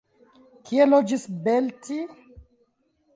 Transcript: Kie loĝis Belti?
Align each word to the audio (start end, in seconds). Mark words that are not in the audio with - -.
Kie 0.69 0.87
loĝis 0.93 1.25
Belti? 1.49 1.99